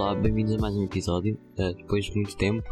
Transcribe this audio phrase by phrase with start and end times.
[0.00, 1.36] Olá, bem-vindos a mais um episódio.
[1.58, 2.62] Uh, depois de muito tempo,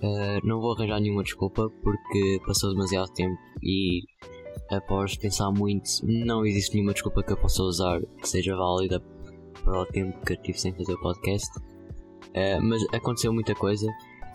[0.00, 4.02] uh, não vou arranjar nenhuma desculpa porque passou demasiado tempo e
[4.70, 9.02] após pensar muito, não existe nenhuma desculpa que eu possa usar que seja válida
[9.64, 11.50] para o tempo que eu tive sem fazer o podcast.
[11.58, 13.88] Uh, mas aconteceu muita coisa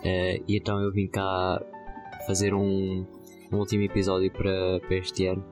[0.04, 1.62] e então eu vim cá
[2.28, 3.06] fazer um,
[3.54, 5.46] um último episódio para, para este ano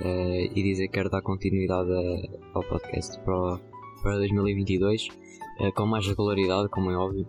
[0.00, 3.60] e dizer que quero dar continuidade a, ao podcast para,
[4.02, 5.10] para 2022
[5.60, 7.26] uh, com mais regularidade, como é óbvio.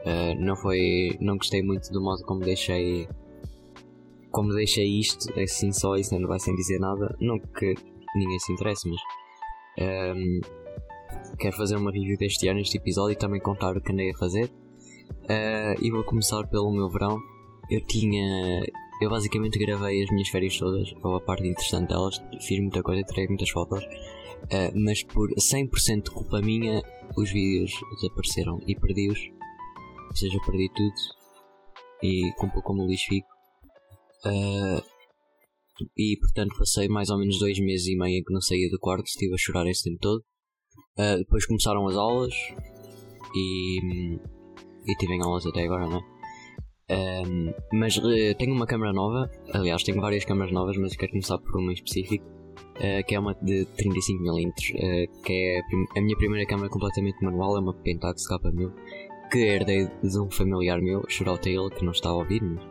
[0.00, 1.16] Uh, não foi.
[1.20, 3.08] Não gostei muito do modo como deixei.
[4.30, 7.16] Como deixei isto, assim só, isso não vai sem dizer nada.
[7.20, 7.74] Não que
[8.14, 9.00] ninguém se interesse, mas.
[9.78, 10.40] Um, ehm,
[11.38, 14.16] quero fazer uma review deste ano, este episódio, e também contar o que andei a
[14.16, 14.50] fazer.
[15.24, 17.18] Uh, e vou começar pelo meu verão.
[17.70, 18.62] Eu tinha.
[19.00, 23.02] Eu basicamente gravei as minhas férias todas, ou a parte interessante delas, fiz muita coisa,
[23.02, 23.84] tirei muitas fotos,
[24.52, 26.82] uh, mas por 100% de culpa minha,
[27.16, 29.18] os vídeos desapareceram e perdi-os.
[30.08, 30.94] Ou seja, perdi tudo
[32.02, 33.28] e com pouco como lixo fico.
[34.24, 34.82] Uh,
[35.96, 38.78] e portanto passei mais ou menos dois meses e meio em que não saía do
[38.78, 40.24] quarto, estive a chorar esse tempo todo.
[40.98, 42.34] Uh, depois começaram as aulas
[43.34, 43.78] e,
[44.86, 46.16] e tive aulas até agora, não é?
[46.88, 51.36] Um, mas uh, tenho uma câmera nova, aliás, tenho várias câmeras novas, mas quero começar
[51.38, 52.24] por uma em específico,
[52.76, 57.22] uh, que é uma de 35mm, uh, que é a, a, minha primeira câmera completamente
[57.24, 58.72] manual, é uma Pentax K1000,
[59.30, 62.64] que herdei de um familiar meu, shout ele, que não está a ouvir, mas,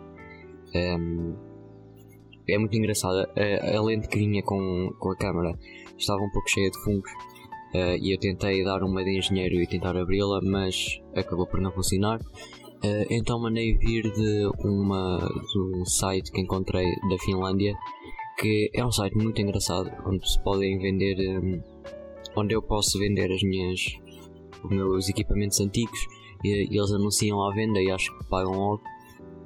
[1.00, 1.36] um,
[2.48, 3.28] é muito engraçada.
[3.36, 5.58] a lente que vinha com, com a câmera
[5.98, 7.10] estava um pouco cheia de fungos.
[8.00, 12.20] e eu tentei dar uma de engenheiro e tentar abri-la, mas acabou por não funcionar.
[12.86, 17.76] Uh, então mandei vir de, uma, de um site que encontrei da Finlândia,
[18.38, 21.62] que é um site muito engraçado, onde se podem vender, um,
[22.36, 23.82] onde eu posso vender as minhas,
[24.64, 26.00] os meus equipamentos antigos
[26.44, 28.84] e, e eles anunciam à venda e acho que pagam logo.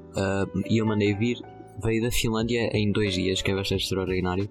[0.09, 1.37] Uh, e eu mandei vir,
[1.83, 4.49] veio da Finlândia em dois dias, que é bastante extraordinário.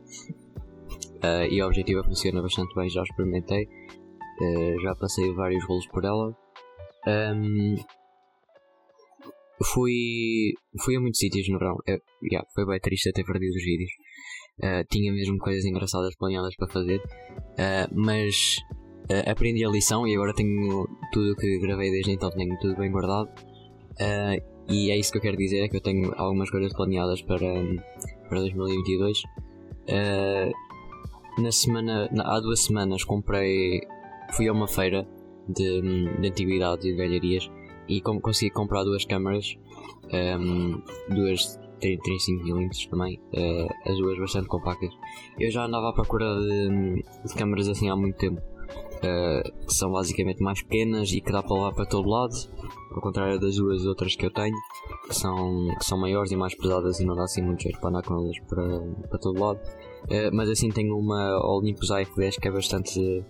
[1.19, 6.05] Uh, e a objetiva funciona bastante bem, já experimentei, uh, já passei vários rolos por
[6.05, 6.37] ela.
[7.07, 7.77] Um,
[9.65, 11.77] fui, fui a muitos sítios no verão.
[11.87, 13.91] É, yeah, foi bem triste ter perdido os vídeos.
[14.59, 16.99] Uh, tinha mesmo coisas engraçadas planeadas para fazer.
[16.99, 18.57] Uh, mas
[19.11, 22.77] uh, aprendi a lição e agora tenho tudo o que gravei desde então, tenho tudo
[22.77, 23.29] bem guardado.
[24.69, 27.53] e é isso que eu quero dizer: é que eu tenho algumas coisas planeadas para,
[28.29, 29.23] para 2022.
[31.39, 33.81] na semana, na, há duas semanas comprei.
[34.33, 35.09] Fui a uma feira
[35.49, 35.81] de,
[36.21, 36.99] de antiguidades e de
[37.89, 39.57] e como consegui comprar duas câmaras,
[40.13, 40.83] um,
[41.15, 44.91] duas 35mm também, uh, as duas bastante compactas.
[45.39, 49.93] Eu já andava à procura de, de câmaras assim há muito tempo, uh, que são
[49.93, 52.35] basicamente mais pequenas e que dá para levar para todo lado,
[52.95, 54.57] ao contrário das duas outras que eu tenho,
[55.07, 57.91] que são, que são maiores e mais pesadas e não dá assim muito jeito para
[57.91, 59.61] andar com elas para, para todo lado.
[60.05, 63.25] Uh, mas assim tenho uma Olympus AF10 que é bastante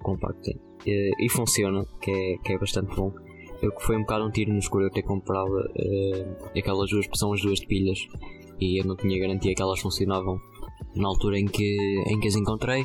[0.00, 0.52] compacta
[0.86, 3.12] e funciona, que é, que é bastante bom.
[3.60, 7.06] Eu que foi um bocado um tiro no escuro eu ter comprado uh, aquelas duas
[7.14, 7.98] são as duas de pilhas
[8.60, 10.38] e eu não tinha garantia que elas funcionavam
[10.94, 11.76] na altura em que,
[12.06, 12.84] em que as encontrei,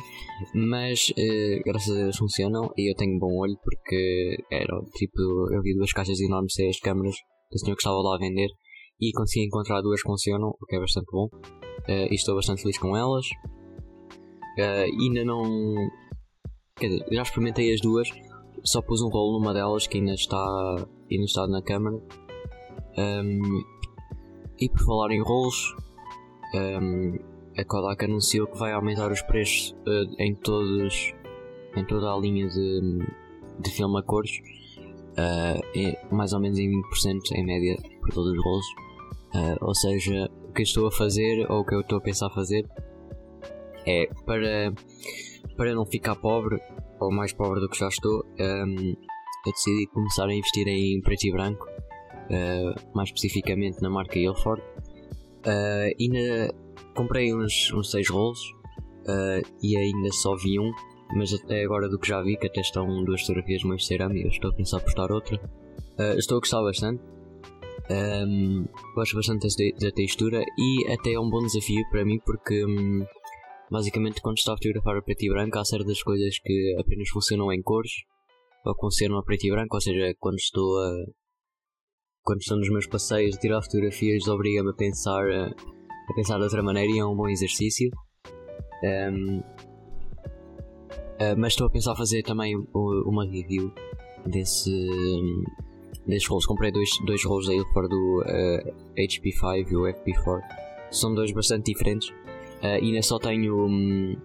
[0.54, 5.20] mas uh, graças a Deus funcionam e eu tenho bom olho porque era tipo,
[5.52, 7.16] eu vi duas caixas enormes cheias de câmeras
[7.50, 8.48] que o senhor que estava lá a vender
[9.00, 12.62] e consegui encontrar duas que funcionam, o que é bastante bom uh, e estou bastante
[12.62, 13.26] feliz com elas.
[14.58, 15.74] Uh, ainda não.
[16.76, 18.08] Quer dizer, já experimentei as duas,
[18.64, 20.76] só pus um rolo numa delas que ainda está,
[21.10, 21.96] ainda está na câmara.
[22.96, 23.64] Um,
[24.58, 25.74] e por falar em rolos,
[26.54, 27.18] um,
[27.58, 31.12] a Kodak anunciou que vai aumentar os preços uh, em todos
[31.76, 33.00] em toda a linha de,
[33.58, 34.30] de filme a cores,
[35.18, 38.66] uh, mais ou menos em 20% em média por todos os rolos.
[39.34, 42.00] Uh, ou seja, o que eu estou a fazer ou o que eu estou a
[42.00, 42.64] pensar fazer
[43.84, 44.72] é para,
[45.56, 46.60] para não ficar pobre,
[47.04, 48.94] ou mais pobre do que já estou, um,
[49.46, 54.62] eu decidi começar a investir em preto e branco, uh, mais especificamente na marca Ilford.
[55.46, 56.54] Uh, ainda
[56.94, 58.40] comprei uns, uns 6 rolos
[59.02, 60.72] uh, e ainda só vi um,
[61.14, 64.50] mas até agora do que já vi, que até estão duas fotografias mais cerâmicas, estou
[64.50, 65.36] a pensar postar outra.
[65.98, 67.02] Uh, estou a gostar bastante.
[67.90, 69.46] Um, gosto bastante
[69.78, 73.04] da textura e até é um bom desafio para mim porque um,
[73.70, 77.52] Basicamente, quando estou a fotografar a preto e branco, há certas coisas que apenas funcionam
[77.52, 77.92] em cores
[78.64, 81.04] ou funcionam a preto e branco, ou seja, quando estou a.
[82.22, 86.90] Quando estou nos meus passeios, tirar fotografias obriga-me a pensar, a pensar de outra maneira
[86.90, 87.90] e é um bom exercício.
[88.82, 93.70] Um, uh, mas estou a pensar fazer também uma review
[94.24, 94.70] desse,
[96.06, 96.46] desses rolos.
[96.46, 100.40] Comprei dois, dois rolos da Ilford do uh, HP5 e o FP4.
[100.90, 102.10] São dois bastante diferentes.
[102.64, 104.16] Uh, e ainda só tenho um,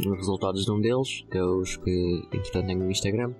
[0.00, 3.30] os resultados de um deles, que é os que entretanto tenho no Instagram.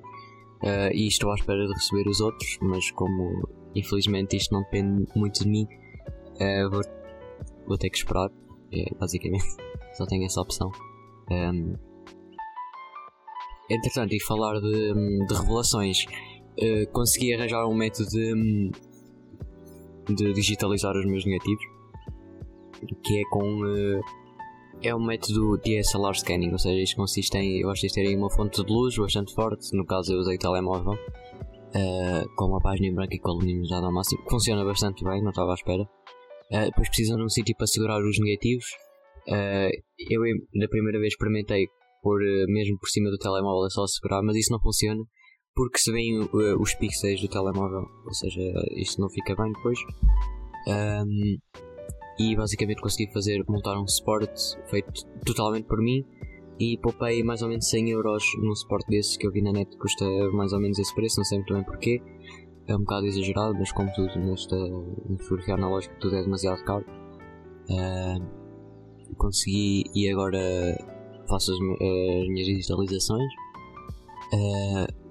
[0.63, 5.07] Uh, e estou à espera de receber os outros, mas como infelizmente isto não depende
[5.17, 5.67] muito de mim,
[6.41, 6.83] uh, vou,
[7.67, 8.31] vou ter que esperar.
[8.73, 9.45] É, basicamente,
[9.95, 10.71] só tenho essa opção.
[11.31, 11.75] Um,
[13.69, 18.71] entretanto, e falar de, de revelações, uh, consegui arranjar um método de,
[20.15, 21.65] de digitalizar os meus negativos,
[23.03, 24.01] que é com
[24.83, 28.73] é um método DSLR scanning, ou seja, isto consiste em vocês terem uma fonte de
[28.73, 33.15] luz bastante forte, no caso eu usei o telemóvel, uh, com uma página em branco
[33.15, 35.83] e com a luminosidade ao máximo, funciona bastante bem, não estava à espera.
[35.83, 38.67] Uh, depois precisam de um sítio para segurar os negativos.
[39.29, 39.71] Uh,
[40.11, 40.21] eu,
[40.55, 41.67] na primeira vez, experimentei
[42.03, 45.03] por mesmo por cima do telemóvel, é só segurar, mas isso não funciona
[45.57, 46.21] porque se vêem
[46.61, 48.43] os pixels do telemóvel, ou seja,
[48.77, 49.79] isto não fica bem depois.
[50.69, 51.39] Um,
[52.19, 56.05] e basicamente consegui fazer montar um suporte feito totalmente por mim
[56.59, 59.77] e poupei mais ou menos 100 euros num suporte desses que eu vi na net
[59.77, 62.03] custa mais ou menos esse preço, não sei muito bem porquê.
[62.67, 64.57] É um bocado exagerado, mas como tudo nesta
[65.19, 66.85] fotografia analógica tudo é demasiado caro.
[67.69, 70.41] Uh, consegui e agora
[71.29, 73.33] faço as, as minhas digitalizações.
[74.33, 75.07] Uh,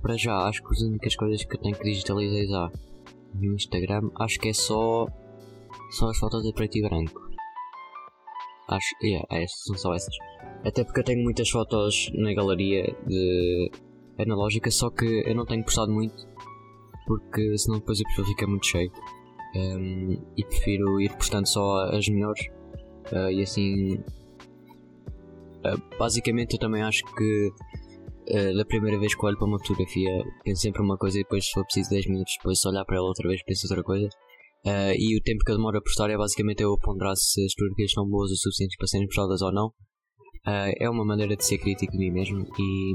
[0.00, 2.72] para já acho que as únicas coisas que eu tenho que digitalizar
[3.34, 5.06] no Instagram acho que é só
[5.90, 7.28] são as fotos de preto e branco.
[8.68, 10.14] Acho, yeah, é, são só essas.
[10.64, 13.70] Até porque eu tenho muitas fotos na galeria de
[14.18, 16.14] analógica, só que eu não tenho postado muito,
[17.06, 18.92] porque senão depois o perfil fica muito cheio.
[19.54, 22.44] Um, e prefiro ir postando só as melhores.
[23.10, 23.94] Uh, e assim.
[25.64, 27.52] Uh, basicamente, eu também acho que
[28.30, 30.10] uh, da primeira vez que olho para uma fotografia,
[30.44, 32.96] penso sempre uma coisa e depois, se for preciso 10 minutos depois, se olhar para
[32.96, 34.08] ela outra vez, penso outra coisa.
[34.66, 37.52] Uh, e o tempo que eu demoro a postar é basicamente eu ponderar se as
[37.52, 39.66] fotografias são boas o suficientes para serem postadas ou não.
[40.46, 42.94] Uh, é uma maneira de ser crítico de mim mesmo e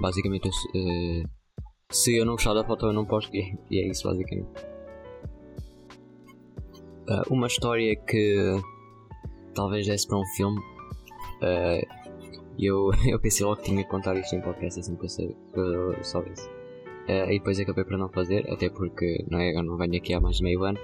[0.00, 1.28] basicamente uh,
[1.90, 4.48] se eu não gostar da foto eu não posto e, é isso basicamente.
[7.30, 8.56] uma história que
[9.54, 10.60] talvez desse para um filme
[12.58, 16.63] eu, eu pensei logo que tinha que contar isto em podcast assim que eu soubesse.
[17.04, 20.14] Uh, e depois acabei por não fazer, até porque não é, eu não venho aqui
[20.14, 20.78] há mais de meio ano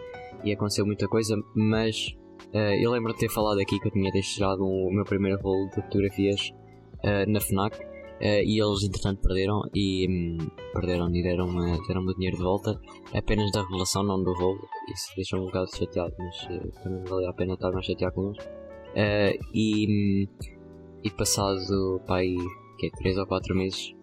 [0.45, 2.15] e aconteceu muita coisa, mas
[2.55, 5.41] uh, eu lembro de ter falado aqui que eu tinha deixado um, o meu primeiro
[5.41, 6.53] rolo de fotografias
[7.05, 7.89] uh, na FNAC
[8.23, 10.37] e eles entretanto perderam e um,
[10.75, 12.79] perderam e deram-me deram o dinheiro de volta
[13.15, 14.61] apenas da revelação, não do rolo.
[14.93, 16.37] Isso deixou-me um bocado chateado, mas
[16.83, 18.47] também valia a pena estar mais chateado com eles.
[19.55, 20.29] e,
[21.03, 22.35] e passado pai,
[22.79, 23.95] que é 3 ou 4 meses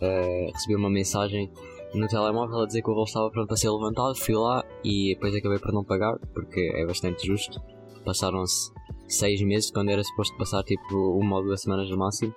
[0.00, 1.50] uh, recebi uma mensagem
[1.94, 4.16] no telemóvel a dizer que o voo estava pronto para ser levantado.
[4.16, 7.60] Fui lá e depois acabei por não pagar, porque é bastante justo.
[8.04, 8.70] Passaram-se
[9.08, 12.34] seis meses quando era suposto passar tipo uma ou duas semanas no máximo.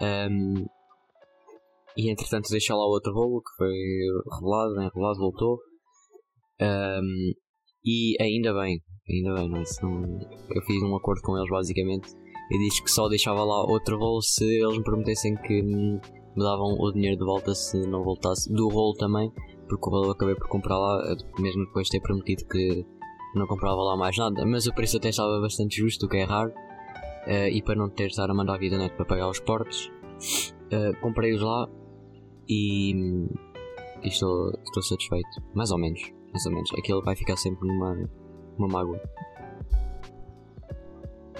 [0.00, 0.66] Um,
[1.96, 3.74] e entretanto deixei lá outro voo que foi
[4.32, 5.58] revelado, bem revelado, voltou.
[6.60, 7.32] Um,
[7.84, 9.64] e ainda bem, ainda bem, não, é?
[9.82, 10.18] não,
[10.54, 12.10] eu fiz um acordo com eles basicamente.
[12.50, 15.62] E disse que só deixava lá outro voo se eles me prometessem que
[16.36, 19.32] me davam o dinheiro de volta se não voltasse do rolo também,
[19.68, 22.86] porque o rolo acabei por comprar lá, mesmo depois de ter prometido que
[23.34, 26.24] não comprava lá mais nada, mas o preço até estava bastante justo, o que é
[26.24, 29.28] raro, uh, e para não ter de estar a mandar a vida net para pagar
[29.28, 29.92] os portos,
[30.72, 31.68] uh, comprei-os lá
[32.48, 32.92] e,
[34.02, 36.00] e, estou, estou satisfeito, mais ou menos,
[36.32, 37.94] mais ou menos, aquilo vai ficar sempre numa,
[38.58, 39.00] numa mágoa.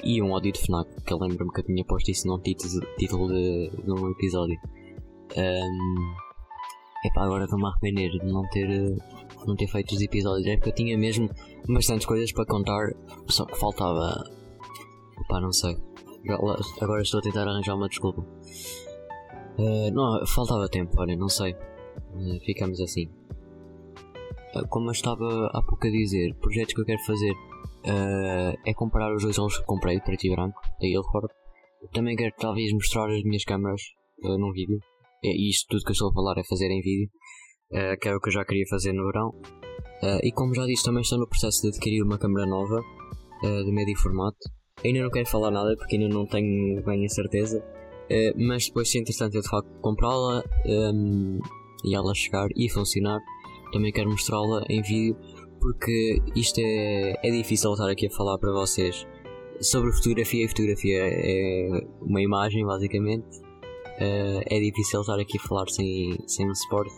[0.04, 3.28] E um ódio de FNAC, que lembro-me que eu tinha posto isso num título, título
[3.28, 4.56] de, de um episódio.
[5.36, 6.14] Um,
[7.04, 8.68] epá, agora estou-me a arrepender de não ter,
[9.46, 10.46] não ter feito os episódios.
[10.46, 11.30] É porque eu tinha mesmo
[11.68, 12.92] bastantes coisas para contar,
[13.28, 14.24] só que faltava.
[15.20, 15.76] Epá, não sei.
[16.80, 18.20] Agora estou a tentar arranjar uma desculpa.
[19.58, 21.52] Uh, não, faltava tempo, olha, não sei.
[21.52, 23.06] Uh, ficamos assim.
[24.54, 27.34] Uh, como eu estava há pouco a dizer, projetos que eu quero fazer
[28.64, 31.28] é comparar os dois rolos que comprei, preto e branco, da Ilford.
[31.92, 33.80] Também quero talvez mostrar as minhas câmaras
[34.24, 34.80] num vídeo
[35.28, 37.08] é isto tudo que eu estou a falar é fazer em vídeo,
[37.72, 39.28] uh, que era o que eu já queria fazer no verão.
[40.02, 43.64] Uh, e como já disse, também estou no processo de adquirir uma câmera nova uh,
[43.64, 44.38] de médio formato.
[44.84, 47.64] Ainda não quero falar nada porque ainda não tenho bem a certeza,
[48.36, 51.40] mas depois, se interessante, eu de facto comprá-la um,
[51.82, 53.18] e ela chegar e funcionar,
[53.72, 55.16] também quero mostrá-la em vídeo
[55.60, 59.06] porque isto é, é difícil estar aqui a falar para vocês
[59.60, 63.26] sobre fotografia e fotografia é uma imagem basicamente
[64.00, 66.94] uh, é difícil estar aqui a falar sem, sem suporte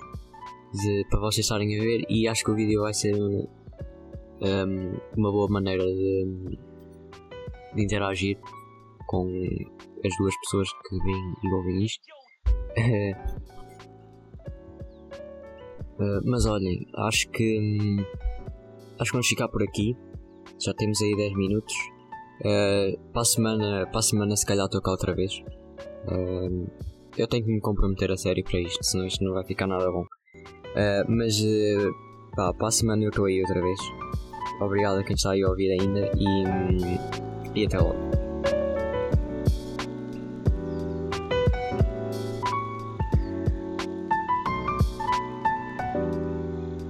[0.73, 3.49] de, para vocês estarem a ver e acho que o vídeo vai ser um,
[5.17, 6.59] uma boa maneira de,
[7.75, 8.38] de, interagir
[9.07, 9.26] com
[10.05, 12.05] as duas pessoas que vêm e ouvem isto.
[15.99, 17.97] uh, mas olhem, acho que
[18.99, 19.97] acho que vamos ficar por aqui.
[20.61, 21.75] Já temos aí 10 minutos.
[22.40, 25.43] Uh, para, a semana, para a semana se calhar tocar outra vez.
[26.07, 26.67] Uh,
[27.19, 29.91] eu tenho que me comprometer a sério para isto, senão isto não vai ficar nada
[29.91, 30.03] bom.
[30.03, 31.93] Uh, mas uh,
[32.37, 33.79] pá, para a semana eu estou aí outra vez.
[34.61, 38.18] Obrigado a quem está aí a ouvir ainda e, e até logo.